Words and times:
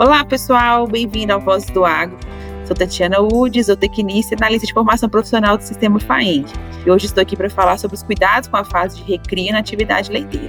Olá, 0.00 0.24
pessoal, 0.24 0.86
bem-vindo 0.86 1.30
ao 1.30 1.40
Voz 1.42 1.66
do 1.66 1.84
Agro. 1.84 2.18
Sou 2.66 2.74
Tatiana 2.74 3.20
Udes, 3.20 3.66
zootecnista 3.66 4.34
e 4.34 4.38
analista 4.38 4.66
de 4.66 4.72
formação 4.72 5.10
profissional 5.10 5.58
do 5.58 5.62
Sistema 5.62 6.00
FAENG. 6.00 6.50
E 6.86 6.90
hoje 6.90 7.04
estou 7.04 7.20
aqui 7.20 7.36
para 7.36 7.50
falar 7.50 7.76
sobre 7.76 7.98
os 7.98 8.02
cuidados 8.02 8.48
com 8.48 8.56
a 8.56 8.64
fase 8.64 8.96
de 8.96 9.02
recria 9.02 9.52
na 9.52 9.58
atividade 9.58 10.10
leiteira. 10.10 10.48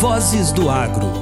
Vozes 0.00 0.50
do 0.50 0.70
Agro. 0.70 1.12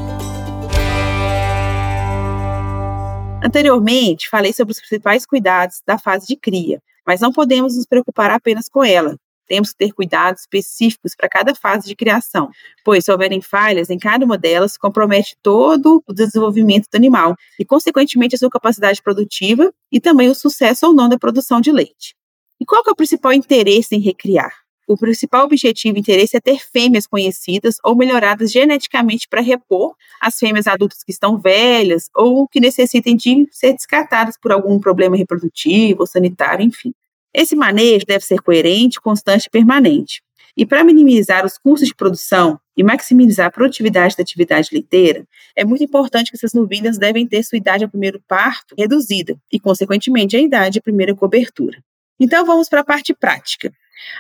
Anteriormente, 3.44 4.28
falei 4.28 4.52
sobre 4.52 4.70
os 4.70 4.78
principais 4.78 5.26
cuidados 5.26 5.82
da 5.84 5.98
fase 5.98 6.28
de 6.28 6.36
cria, 6.36 6.80
mas 7.04 7.20
não 7.20 7.32
podemos 7.32 7.76
nos 7.76 7.86
preocupar 7.86 8.30
apenas 8.30 8.68
com 8.68 8.84
ela. 8.84 9.16
Temos 9.50 9.72
que 9.72 9.78
ter 9.78 9.92
cuidados 9.92 10.42
específicos 10.42 11.16
para 11.16 11.28
cada 11.28 11.56
fase 11.56 11.84
de 11.88 11.96
criação, 11.96 12.48
pois 12.84 13.04
se 13.04 13.10
houverem 13.10 13.40
falhas 13.40 13.90
em 13.90 13.98
cada 13.98 14.24
uma 14.24 14.38
delas, 14.38 14.78
compromete 14.78 15.36
todo 15.42 16.04
o 16.06 16.12
desenvolvimento 16.12 16.86
do 16.88 16.94
animal 16.94 17.34
e, 17.58 17.64
consequentemente, 17.64 18.36
a 18.36 18.38
sua 18.38 18.48
capacidade 18.48 19.02
produtiva 19.02 19.72
e 19.90 19.98
também 19.98 20.28
o 20.28 20.36
sucesso 20.36 20.86
ou 20.86 20.94
não 20.94 21.08
da 21.08 21.18
produção 21.18 21.60
de 21.60 21.72
leite. 21.72 22.14
E 22.60 22.64
qual 22.64 22.80
é 22.86 22.92
o 22.92 22.94
principal 22.94 23.32
interesse 23.32 23.96
em 23.96 23.98
recriar? 23.98 24.52
O 24.86 24.96
principal 24.96 25.46
objetivo 25.46 25.96
e 25.96 26.00
interesse 26.00 26.36
é 26.36 26.40
ter 26.40 26.60
fêmeas 26.60 27.08
conhecidas 27.08 27.74
ou 27.82 27.96
melhoradas 27.96 28.52
geneticamente 28.52 29.26
para 29.28 29.40
repor 29.40 29.96
as 30.20 30.38
fêmeas 30.38 30.68
adultas 30.68 31.02
que 31.02 31.10
estão 31.10 31.40
velhas 31.40 32.08
ou 32.14 32.46
que 32.46 32.60
necessitem 32.60 33.16
de 33.16 33.48
ser 33.50 33.72
descartadas 33.72 34.38
por 34.40 34.52
algum 34.52 34.78
problema 34.78 35.16
reprodutivo 35.16 36.02
ou 36.02 36.06
sanitário, 36.06 36.64
enfim. 36.64 36.92
Esse 37.32 37.54
manejo 37.54 38.04
deve 38.06 38.24
ser 38.24 38.40
coerente, 38.40 39.00
constante 39.00 39.46
e 39.46 39.50
permanente. 39.50 40.22
E 40.56 40.66
para 40.66 40.82
minimizar 40.82 41.46
os 41.46 41.56
custos 41.56 41.88
de 41.88 41.94
produção 41.94 42.58
e 42.76 42.82
maximizar 42.82 43.46
a 43.46 43.50
produtividade 43.50 44.16
da 44.16 44.22
atividade 44.22 44.68
leiteira, 44.72 45.24
é 45.54 45.64
muito 45.64 45.84
importante 45.84 46.30
que 46.30 46.36
essas 46.36 46.52
novilhas 46.52 46.98
devem 46.98 47.26
ter 47.26 47.42
sua 47.42 47.56
idade 47.56 47.84
ao 47.84 47.90
primeiro 47.90 48.20
parto 48.26 48.74
reduzida 48.76 49.36
e, 49.50 49.60
consequentemente, 49.60 50.36
a 50.36 50.40
idade 50.40 50.78
à 50.78 50.82
primeira 50.82 51.14
cobertura. 51.14 51.82
Então, 52.18 52.44
vamos 52.44 52.68
para 52.68 52.80
a 52.80 52.84
parte 52.84 53.14
prática. 53.14 53.72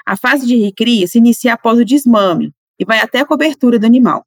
A 0.06 0.16
fase 0.16 0.46
de 0.46 0.56
recria 0.56 1.06
se 1.06 1.18
inicia 1.18 1.54
após 1.54 1.78
o 1.78 1.84
desmame 1.84 2.54
e 2.78 2.84
vai 2.84 3.00
até 3.00 3.20
a 3.20 3.26
cobertura 3.26 3.78
do 3.78 3.86
animal. 3.86 4.24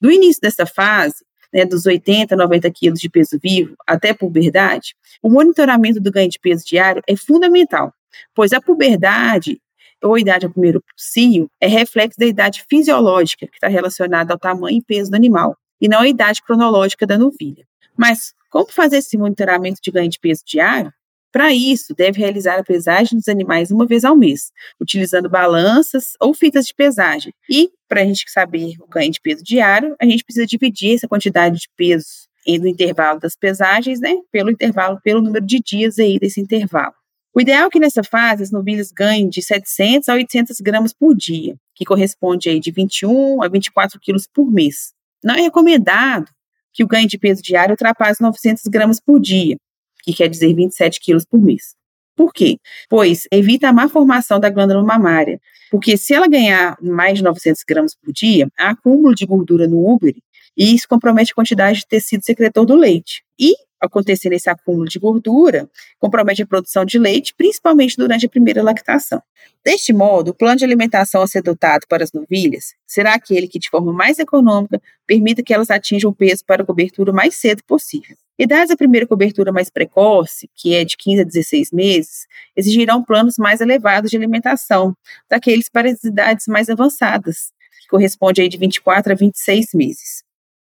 Do 0.00 0.10
início 0.10 0.40
dessa 0.42 0.66
fase, 0.66 1.24
né, 1.52 1.64
dos 1.64 1.86
80 1.86 2.34
a 2.34 2.38
90 2.38 2.70
quilos 2.70 3.00
de 3.00 3.08
peso 3.08 3.38
vivo 3.40 3.74
até 3.86 4.10
a 4.10 4.14
puberdade, 4.14 4.94
o 5.22 5.30
monitoramento 5.30 6.00
do 6.00 6.10
ganho 6.10 6.28
de 6.28 6.38
peso 6.38 6.66
diário 6.66 7.02
é 7.06 7.16
fundamental, 7.16 7.94
pois 8.34 8.52
a 8.52 8.60
puberdade 8.60 9.60
ou 10.02 10.18
idade 10.18 10.46
ao 10.46 10.52
primeiro 10.52 10.82
cio 10.96 11.50
é 11.60 11.66
reflexo 11.66 12.18
da 12.18 12.26
idade 12.26 12.64
fisiológica 12.68 13.46
que 13.46 13.54
está 13.54 13.68
relacionada 13.68 14.32
ao 14.32 14.38
tamanho 14.38 14.78
e 14.78 14.82
peso 14.82 15.10
do 15.10 15.16
animal, 15.16 15.56
e 15.80 15.88
não 15.88 16.00
a 16.00 16.08
idade 16.08 16.42
cronológica 16.42 17.06
da 17.06 17.18
novilha. 17.18 17.66
Mas 17.96 18.34
como 18.50 18.70
fazer 18.70 18.98
esse 18.98 19.16
monitoramento 19.16 19.80
de 19.82 19.90
ganho 19.90 20.10
de 20.10 20.18
peso 20.18 20.42
diário? 20.46 20.92
Para 21.32 21.52
isso, 21.52 21.92
deve 21.92 22.20
realizar 22.20 22.60
a 22.60 22.62
pesagem 22.62 23.18
dos 23.18 23.26
animais 23.26 23.72
uma 23.72 23.86
vez 23.86 24.04
ao 24.04 24.14
mês, 24.14 24.52
utilizando 24.80 25.28
balanças 25.28 26.12
ou 26.20 26.32
fitas 26.32 26.64
de 26.64 26.72
pesagem. 26.72 27.32
E, 27.50 27.70
para 27.88 28.02
a 28.02 28.04
gente 28.04 28.30
saber 28.30 28.74
o 28.78 28.86
ganho 28.86 29.10
de 29.10 29.20
peso 29.20 29.42
diário, 29.42 29.96
a 30.00 30.04
gente 30.04 30.22
precisa 30.22 30.46
dividir 30.46 30.94
essa 30.94 31.08
quantidade 31.08 31.58
de 31.58 31.68
peso 31.76 32.28
no 32.46 32.68
intervalo 32.68 33.18
das 33.18 33.34
pesagens, 33.34 34.00
né, 34.00 34.14
pelo 34.30 34.50
intervalo, 34.50 35.00
pelo 35.02 35.20
número 35.20 35.44
de 35.44 35.58
dias 35.58 35.98
aí 35.98 36.18
desse 36.18 36.40
intervalo. 36.40 36.94
O 37.36 37.40
ideal 37.40 37.66
é 37.66 37.70
que 37.70 37.80
nessa 37.80 38.04
fase 38.04 38.44
as 38.44 38.52
novilhas 38.52 38.92
ganhem 38.92 39.28
de 39.28 39.42
700 39.42 40.08
a 40.08 40.14
800 40.14 40.60
gramas 40.60 40.92
por 40.92 41.16
dia, 41.16 41.56
que 41.74 41.84
corresponde 41.84 42.48
aí 42.48 42.60
de 42.60 42.70
21 42.70 43.42
a 43.42 43.48
24 43.48 43.98
quilos 43.98 44.24
por 44.32 44.48
mês. 44.48 44.92
Não 45.22 45.34
é 45.34 45.40
recomendado 45.40 46.30
que 46.72 46.84
o 46.84 46.86
ganho 46.86 47.08
de 47.08 47.18
peso 47.18 47.42
diário 47.42 47.72
ultrapasse 47.72 48.22
900 48.22 48.62
gramas 48.68 49.00
por 49.00 49.18
dia, 49.18 49.56
que 50.04 50.14
quer 50.14 50.28
dizer 50.28 50.54
27 50.54 51.00
quilos 51.00 51.24
por 51.24 51.40
mês. 51.40 51.74
Por 52.14 52.32
quê? 52.32 52.58
Pois 52.88 53.26
evita 53.32 53.68
a 53.68 53.72
má 53.72 53.88
formação 53.88 54.38
da 54.38 54.48
glândula 54.48 54.84
mamária, 54.84 55.40
porque 55.72 55.96
se 55.96 56.14
ela 56.14 56.28
ganhar 56.28 56.76
mais 56.80 57.18
de 57.18 57.24
900 57.24 57.64
gramas 57.66 57.96
por 57.96 58.12
dia, 58.12 58.46
há 58.56 58.70
acúmulo 58.70 59.12
de 59.12 59.26
gordura 59.26 59.66
no 59.66 59.84
úbere 59.84 60.22
e 60.56 60.72
isso 60.72 60.86
compromete 60.88 61.32
a 61.32 61.34
quantidade 61.34 61.80
de 61.80 61.88
tecido 61.88 62.24
secretor 62.24 62.64
do 62.64 62.76
leite. 62.76 63.24
E 63.36 63.56
acontecendo 63.86 64.32
esse 64.32 64.50
acúmulo 64.50 64.88
de 64.88 64.98
gordura, 64.98 65.68
compromete 65.98 66.42
a 66.42 66.46
produção 66.46 66.84
de 66.84 66.98
leite, 66.98 67.34
principalmente 67.36 67.96
durante 67.96 68.26
a 68.26 68.28
primeira 68.28 68.62
lactação. 68.62 69.22
Deste 69.64 69.92
modo, 69.92 70.30
o 70.30 70.34
plano 70.34 70.56
de 70.56 70.64
alimentação 70.64 71.22
a 71.22 71.26
ser 71.26 71.38
adotado 71.38 71.86
para 71.88 72.04
as 72.04 72.12
novilhas 72.12 72.74
será 72.86 73.14
aquele 73.14 73.48
que, 73.48 73.58
de 73.58 73.70
forma 73.70 73.92
mais 73.92 74.18
econômica, 74.18 74.80
permita 75.06 75.42
que 75.42 75.54
elas 75.54 75.70
atinjam 75.70 76.10
o 76.10 76.14
peso 76.14 76.44
para 76.44 76.62
a 76.62 76.66
cobertura 76.66 77.10
o 77.10 77.14
mais 77.14 77.36
cedo 77.36 77.62
possível. 77.64 78.16
Idades 78.38 78.70
a 78.70 78.76
primeira 78.76 79.06
cobertura 79.06 79.52
mais 79.52 79.70
precoce, 79.70 80.50
que 80.54 80.74
é 80.74 80.84
de 80.84 80.96
15 80.96 81.20
a 81.20 81.24
16 81.24 81.70
meses, 81.70 82.26
exigirão 82.56 83.02
planos 83.02 83.36
mais 83.38 83.60
elevados 83.60 84.10
de 84.10 84.16
alimentação, 84.16 84.96
daqueles 85.30 85.68
para 85.68 85.88
as 85.88 86.02
idades 86.02 86.46
mais 86.48 86.68
avançadas, 86.68 87.52
que 87.80 87.88
corresponde 87.88 88.42
aí 88.42 88.48
de 88.48 88.58
24 88.58 89.12
a 89.12 89.16
26 89.16 89.66
meses. 89.74 90.24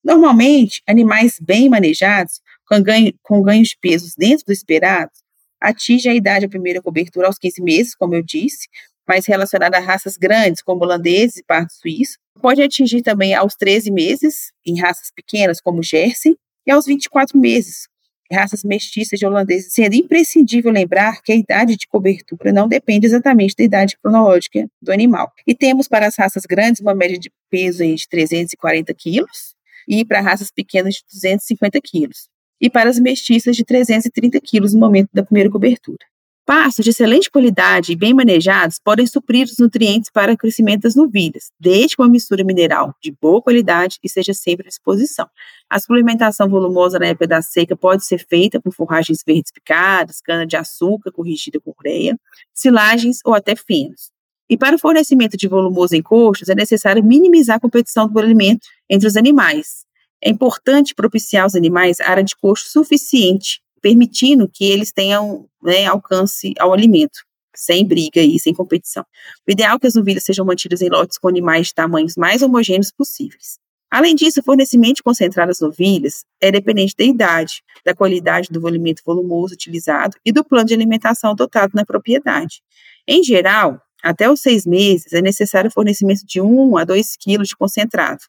Normalmente, 0.04 0.82
animais 0.88 1.38
bem 1.42 1.68
manejados 1.68 2.40
com, 2.70 2.82
ganho, 2.84 3.14
com 3.24 3.42
ganhos 3.42 3.76
pesos 3.76 4.14
dentro 4.16 4.46
do 4.46 4.54
esperado, 4.54 5.12
atinge 5.60 6.08
a 6.08 6.14
idade 6.14 6.46
da 6.46 6.50
primeira 6.50 6.82
cobertura 6.82 7.28
aos 7.28 7.38
15 7.38 7.62
meses, 7.62 7.96
como 7.96 8.16
eu 8.16 8.24
disse, 8.24 8.68
mas 9.08 9.26
relacionada 9.26 9.78
a 9.78 9.80
raças 9.80 10.16
grandes, 10.16 10.62
como 10.62 10.84
holandeses 10.84 11.38
e 11.38 11.44
parto 11.44 11.74
suíço. 11.74 12.18
Pode 12.40 12.62
atingir 12.62 13.02
também 13.02 13.34
aos 13.34 13.56
13 13.56 13.92
meses, 13.92 14.52
em 14.66 14.80
raças 14.80 15.12
pequenas, 15.14 15.60
como 15.60 15.82
Jersey, 15.82 16.38
e 16.66 16.72
aos 16.72 16.86
24 16.86 17.38
meses, 17.38 17.88
raças 18.32 18.64
mestiças 18.64 19.18
de 19.18 19.26
holandeses, 19.26 19.74
sendo 19.74 19.96
imprescindível 19.96 20.72
lembrar 20.72 21.24
que 21.24 21.32
a 21.32 21.36
idade 21.36 21.76
de 21.76 21.88
cobertura 21.88 22.54
não 22.54 22.68
depende 22.68 23.08
exatamente 23.08 23.56
da 23.58 23.64
idade 23.64 23.98
cronológica 23.98 24.70
do 24.80 24.92
animal. 24.92 25.34
E 25.48 25.56
temos 25.56 25.88
para 25.88 26.06
as 26.06 26.16
raças 26.16 26.44
grandes 26.46 26.80
uma 26.80 26.94
média 26.94 27.18
de 27.18 27.32
peso 27.50 27.84
de 27.84 28.08
340 28.08 28.94
quilos 28.94 29.56
e 29.88 30.06
para 30.06 30.22
raças 30.22 30.52
pequenas 30.52 30.94
de 30.96 31.02
250 31.12 31.82
quilos 31.82 32.30
e 32.60 32.70
para 32.70 32.90
as 32.90 33.00
mestiças 33.00 33.56
de 33.56 33.64
330 33.64 34.40
quilos 34.42 34.74
no 34.74 34.80
momento 34.80 35.10
da 35.14 35.24
primeira 35.24 35.50
cobertura. 35.50 36.10
Pastos 36.50 36.84
de 36.84 36.90
excelente 36.90 37.30
qualidade 37.30 37.92
e 37.92 37.96
bem 37.96 38.12
manejados 38.12 38.80
podem 38.84 39.06
suprir 39.06 39.46
os 39.46 39.60
nutrientes 39.60 40.10
para 40.10 40.34
o 40.34 40.38
crescimento 40.38 40.82
das 40.82 40.96
novilhas, 40.96 41.52
desde 41.60 41.96
que 41.96 42.02
uma 42.02 42.10
mistura 42.10 42.44
mineral 42.44 42.96
de 43.04 43.16
boa 43.22 43.40
qualidade 43.40 44.00
esteja 44.04 44.34
sempre 44.34 44.66
à 44.66 44.70
disposição. 44.70 45.30
A 45.70 45.80
suplementação 45.80 46.50
volumosa 46.50 46.98
na 46.98 47.06
época 47.06 47.28
da 47.28 47.40
seca 47.44 47.76
pode 47.76 48.04
ser 48.04 48.26
feita 48.28 48.60
com 48.60 48.72
forragens 48.72 49.24
verdes 49.24 49.52
picadas, 49.52 50.22
cana-de-açúcar 50.22 51.12
corrigida 51.12 51.60
com 51.60 51.72
ureia, 51.80 52.20
silagens 52.52 53.20
ou 53.24 53.36
até 53.36 53.56
fenos. 53.56 54.10
E 54.50 54.58
para 54.58 54.76
o 54.76 54.80
fornecimento 54.80 55.38
de 55.38 55.48
volumoso 55.48 55.96
em 55.96 56.02
coxos, 56.02 56.50
é 56.50 56.56
necessário 56.56 57.04
minimizar 57.04 57.58
a 57.58 57.60
competição 57.60 58.08
do 58.08 58.18
alimento 58.18 58.66
entre 58.90 59.08
os 59.08 59.16
animais, 59.16 59.86
é 60.22 60.30
importante 60.30 60.94
propiciar 60.94 61.44
aos 61.44 61.56
animais 61.56 62.00
área 62.00 62.24
de 62.24 62.36
coxo 62.36 62.70
suficiente, 62.70 63.62
permitindo 63.82 64.50
que 64.50 64.66
eles 64.66 64.92
tenham 64.92 65.48
né, 65.62 65.86
alcance 65.86 66.54
ao 66.60 66.74
alimento, 66.74 67.20
sem 67.56 67.86
briga 67.86 68.22
e 68.22 68.38
sem 68.40 68.54
competição. 68.54 69.06
O 69.48 69.52
ideal 69.52 69.76
é 69.76 69.80
que 69.80 69.88
as 69.88 69.96
novilhas 69.96 70.24
sejam 70.24 70.46
mantidas 70.46 70.82
em 70.82 70.90
lotes 70.90 71.18
com 71.18 71.28
animais 71.28 71.68
de 71.68 71.74
tamanhos 71.74 72.16
mais 72.16 72.42
homogêneos 72.42 72.92
possíveis. 72.92 73.58
Além 73.92 74.14
disso, 74.14 74.42
o 74.42 74.44
fornecimento 74.44 75.04
concentrado 75.04 75.48
das 75.48 75.60
novilhas 75.60 76.24
é 76.40 76.52
dependente 76.52 76.96
da 76.96 77.04
idade, 77.04 77.64
da 77.84 77.96
qualidade 77.96 78.50
do 78.52 78.66
alimento 78.68 79.02
volumoso 79.04 79.56
utilizado 79.56 80.16
e 80.24 80.32
do 80.32 80.44
plano 80.44 80.68
de 80.68 80.76
alimentação 80.76 81.32
adotado 81.32 81.72
na 81.74 81.84
propriedade. 81.84 82.62
Em 83.08 83.24
geral, 83.24 83.82
até 84.04 84.30
os 84.30 84.42
seis 84.42 84.66
meses 84.66 85.12
é 85.12 85.22
necessário 85.22 85.70
o 85.70 85.74
fornecimento 85.74 86.24
de 86.24 86.40
1 86.40 86.78
a 86.78 86.84
2 86.84 87.18
quilos 87.18 87.48
de 87.48 87.56
concentrado, 87.56 88.22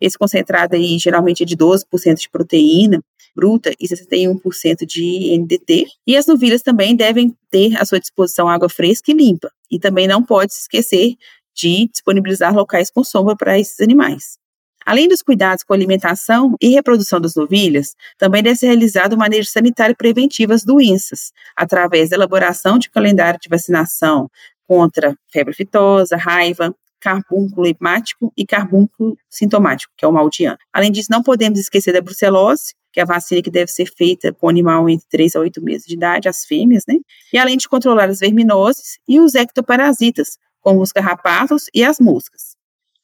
esse 0.00 0.18
concentrado 0.18 0.76
aí 0.76 0.98
geralmente 0.98 1.42
é 1.42 1.46
de 1.46 1.56
12% 1.56 2.16
de 2.16 2.30
proteína 2.30 3.02
bruta 3.36 3.70
e 3.78 3.86
61% 3.86 4.86
de 4.86 5.36
NDT. 5.38 5.86
E 6.06 6.16
as 6.16 6.26
novilhas 6.26 6.62
também 6.62 6.96
devem 6.96 7.36
ter 7.50 7.76
à 7.76 7.84
sua 7.84 8.00
disposição 8.00 8.48
água 8.48 8.68
fresca 8.68 9.12
e 9.12 9.14
limpa. 9.14 9.50
E 9.70 9.78
também 9.78 10.08
não 10.08 10.22
pode 10.22 10.54
se 10.54 10.62
esquecer 10.62 11.14
de 11.54 11.88
disponibilizar 11.88 12.54
locais 12.54 12.90
com 12.90 13.04
sombra 13.04 13.36
para 13.36 13.58
esses 13.58 13.78
animais. 13.80 14.38
Além 14.84 15.08
dos 15.08 15.20
cuidados 15.20 15.64
com 15.64 15.74
alimentação 15.74 16.54
e 16.60 16.68
reprodução 16.68 17.20
das 17.20 17.34
novilhas, 17.34 17.96
também 18.16 18.42
deve 18.42 18.56
ser 18.56 18.66
realizado 18.66 19.14
o 19.14 19.18
manejo 19.18 19.50
sanitário 19.50 19.96
preventivo 19.96 20.52
às 20.52 20.64
doenças, 20.64 21.32
através 21.56 22.10
da 22.10 22.16
elaboração 22.16 22.78
de 22.78 22.88
calendário 22.88 23.40
de 23.40 23.48
vacinação 23.48 24.30
contra 24.66 25.16
febre 25.32 25.52
aftosa, 25.52 26.16
raiva, 26.16 26.74
carbúnculo 27.00 27.66
hemático 27.66 28.32
e 28.36 28.46
carbúnculo 28.46 29.16
sintomático, 29.28 29.92
que 29.96 30.04
é 30.04 30.08
o 30.08 30.12
mal 30.12 30.28
de 30.28 30.44
ano. 30.44 30.58
Além 30.72 30.90
disso, 30.90 31.08
não 31.10 31.22
podemos 31.22 31.58
esquecer 31.58 31.92
da 31.92 32.00
brucelose, 32.00 32.74
que 32.92 33.00
é 33.00 33.02
a 33.02 33.06
vacina 33.06 33.42
que 33.42 33.50
deve 33.50 33.70
ser 33.70 33.86
feita 33.94 34.32
com 34.32 34.46
o 34.46 34.50
animal 34.50 34.88
entre 34.88 35.06
3 35.08 35.36
a 35.36 35.40
8 35.40 35.62
meses 35.62 35.86
de 35.86 35.94
idade, 35.94 36.28
as 36.28 36.44
fêmeas, 36.44 36.84
né? 36.88 36.96
E 37.32 37.38
além 37.38 37.56
de 37.56 37.68
controlar 37.68 38.08
as 38.08 38.20
verminoses 38.20 38.98
e 39.06 39.20
os 39.20 39.34
ectoparasitas, 39.34 40.38
como 40.60 40.80
os 40.80 40.90
carrapatos 40.92 41.66
e 41.72 41.84
as 41.84 42.00
moscas. 42.00 42.56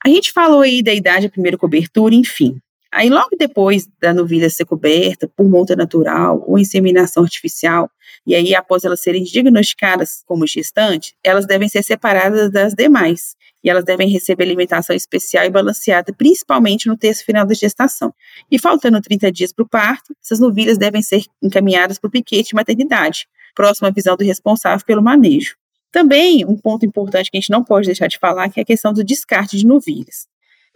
A 0.03 0.09
gente 0.09 0.33
falou 0.33 0.61
aí 0.61 0.83
da 0.83 0.93
idade 0.93 1.27
da 1.27 1.31
primeira 1.31 1.57
cobertura, 1.57 2.13
enfim. 2.13 2.59
Aí, 2.91 3.09
logo 3.09 3.35
depois 3.39 3.87
da 3.99 4.13
novilha 4.13 4.49
ser 4.49 4.65
coberta 4.65 5.27
por 5.27 5.49
monta 5.49 5.75
natural 5.75 6.43
ou 6.45 6.59
inseminação 6.59 7.23
artificial, 7.23 7.89
e 8.27 8.35
aí 8.35 8.53
após 8.53 8.83
elas 8.83 8.99
serem 8.99 9.23
diagnosticadas 9.23 10.23
como 10.27 10.45
gestantes, 10.45 11.13
elas 11.23 11.47
devem 11.47 11.67
ser 11.69 11.83
separadas 11.83 12.51
das 12.51 12.73
demais. 12.73 13.35
E 13.63 13.69
elas 13.69 13.85
devem 13.85 14.09
receber 14.09 14.43
alimentação 14.43 14.95
especial 14.95 15.45
e 15.45 15.49
balanceada, 15.49 16.11
principalmente 16.13 16.87
no 16.87 16.97
terço 16.97 17.23
final 17.23 17.45
da 17.45 17.53
gestação. 17.53 18.13
E 18.51 18.59
faltando 18.59 18.99
30 18.99 19.31
dias 19.31 19.53
para 19.53 19.63
o 19.63 19.69
parto, 19.69 20.15
essas 20.23 20.39
novilhas 20.39 20.77
devem 20.77 21.01
ser 21.01 21.23
encaminhadas 21.41 21.97
para 21.97 22.07
o 22.07 22.11
piquete 22.11 22.49
de 22.49 22.55
maternidade, 22.55 23.27
próxima 23.55 23.91
visão 23.91 24.17
do 24.17 24.23
responsável 24.23 24.85
pelo 24.85 25.01
manejo. 25.01 25.55
Também, 25.91 26.43
um 26.43 26.57
ponto 26.57 26.85
importante 26.85 27.29
que 27.29 27.37
a 27.37 27.39
gente 27.39 27.51
não 27.51 27.63
pode 27.63 27.85
deixar 27.85 28.07
de 28.07 28.17
falar, 28.17 28.49
que 28.49 28.59
é 28.59 28.63
a 28.63 28.65
questão 28.65 28.91
do 28.91 29.03
descarte 29.03 29.55
de 29.55 29.65
novilhas. 29.65 30.27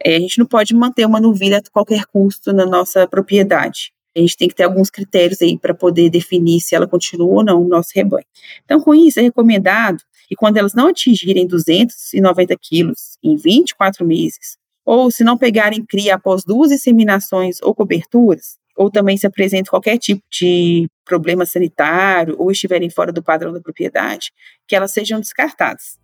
É, 0.02 0.16
a 0.16 0.20
gente 0.20 0.38
não 0.38 0.46
pode 0.46 0.74
manter 0.74 1.04
uma 1.04 1.20
novilha 1.20 1.58
a 1.58 1.70
qualquer 1.72 2.06
custo 2.06 2.52
na 2.52 2.64
nossa 2.64 3.06
propriedade. 3.06 3.92
A 4.18 4.22
gente 4.22 4.36
tem 4.36 4.48
que 4.48 4.54
ter 4.54 4.64
alguns 4.64 4.90
critérios 4.90 5.40
aí 5.40 5.58
para 5.58 5.74
poder 5.74 6.10
definir 6.10 6.60
se 6.60 6.74
ela 6.74 6.86
continua 6.86 7.36
ou 7.36 7.44
não 7.44 7.62
no 7.62 7.68
nosso 7.68 7.90
rebanho. 7.94 8.26
Então, 8.64 8.80
com 8.80 8.94
isso, 8.94 9.20
é 9.20 9.22
recomendado 9.22 10.02
que 10.28 10.34
quando 10.34 10.56
elas 10.56 10.74
não 10.74 10.88
atingirem 10.88 11.46
290 11.46 12.56
quilos 12.60 13.16
em 13.22 13.36
24 13.36 14.04
meses, 14.04 14.58
ou 14.84 15.10
se 15.10 15.22
não 15.22 15.38
pegarem 15.38 15.84
cria 15.84 16.14
após 16.14 16.44
duas 16.44 16.72
inseminações 16.72 17.58
ou 17.62 17.74
coberturas, 17.74 18.58
ou 18.76 18.90
também 18.90 19.16
se 19.16 19.26
apresenta 19.26 19.70
qualquer 19.70 19.98
tipo 19.98 20.22
de 20.30 20.88
problema 21.04 21.44
sanitário, 21.44 22.36
ou 22.38 22.50
estiverem 22.50 22.88
fora 22.90 23.12
do 23.12 23.22
padrão 23.22 23.52
da 23.52 23.60
propriedade, 23.60 24.30
que 24.66 24.76
elas 24.76 24.92
sejam 24.92 25.20
descartadas. 25.20 25.98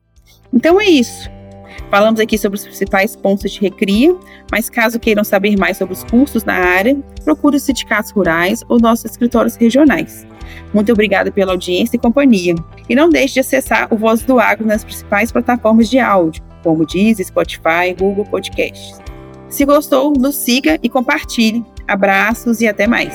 Então 0.53 0.81
é 0.81 0.87
isso. 0.87 1.29
Falamos 1.91 2.19
aqui 2.21 2.37
sobre 2.37 2.59
os 2.59 2.65
principais 2.65 3.15
pontos 3.15 3.53
de 3.53 3.61
recria, 3.61 4.15
mas 4.51 4.69
caso 4.69 4.99
queiram 4.99 5.25
saber 5.25 5.57
mais 5.57 5.77
sobre 5.77 5.95
os 5.95 6.05
cursos 6.05 6.45
na 6.45 6.55
área, 6.55 6.97
procure 7.25 7.57
os 7.57 7.63
sindicatos 7.63 8.11
rurais 8.11 8.65
ou 8.69 8.81
nossos 8.81 9.05
escritórios 9.05 9.57
regionais. 9.57 10.27
Muito 10.73 10.93
obrigada 10.93 11.31
pela 11.31 11.53
audiência 11.53 11.97
e 11.97 11.99
companhia. 11.99 12.55
E 12.89 12.95
não 12.95 13.09
deixe 13.09 13.35
de 13.35 13.41
acessar 13.41 13.93
o 13.93 13.97
Voz 13.97 14.23
do 14.23 14.39
Agro 14.39 14.67
nas 14.67 14.85
principais 14.85 15.31
plataformas 15.31 15.89
de 15.89 15.99
áudio, 15.99 16.43
como 16.63 16.87
Deezer, 16.87 17.27
Spotify, 17.27 17.95
Google 17.99 18.25
Podcasts. 18.25 19.01
Se 19.49 19.65
gostou, 19.65 20.13
nos 20.13 20.37
siga 20.37 20.79
e 20.83 20.89
compartilhe. 20.89 21.65
Abraços 21.87 22.61
e 22.61 22.67
até 22.67 22.87
mais. 22.87 23.15